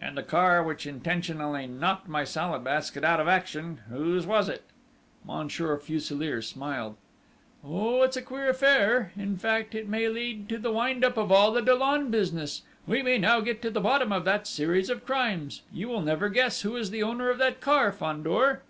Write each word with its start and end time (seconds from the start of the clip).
"And 0.00 0.18
the 0.18 0.24
car 0.24 0.60
which 0.60 0.88
intentionally 0.88 1.68
knocked 1.68 2.08
my 2.08 2.24
Salad 2.24 2.64
Basket 2.64 3.04
out 3.04 3.20
of 3.20 3.28
action 3.28 3.78
whose 3.88 4.26
was 4.26 4.48
it?" 4.48 4.64
Monsieur 5.24 5.78
Fuselier 5.78 6.42
smiled. 6.42 6.96
"Oh, 7.62 8.02
it's 8.02 8.16
a 8.16 8.22
queer 8.22 8.50
affair, 8.50 9.12
in 9.16 9.36
fact, 9.38 9.76
it 9.76 9.86
may 9.86 10.08
lead 10.08 10.48
to 10.48 10.58
the 10.58 10.72
wind 10.72 11.04
up 11.04 11.16
of 11.16 11.30
all 11.30 11.52
the 11.52 11.62
Dollon 11.62 12.10
business 12.10 12.62
we 12.88 13.04
may 13.04 13.18
now 13.18 13.38
get 13.38 13.62
to 13.62 13.70
the 13.70 13.80
bottom 13.80 14.10
of 14.12 14.24
that 14.24 14.48
series 14.48 14.90
of 14.90 15.06
crimes!... 15.06 15.62
You 15.72 15.86
will 15.88 16.02
never 16.02 16.28
guess 16.28 16.62
who 16.62 16.74
is 16.74 16.90
the 16.90 17.04
owner 17.04 17.30
of 17.30 17.38
that 17.38 17.60
car, 17.60 17.92
Fandor?..." 17.92 18.62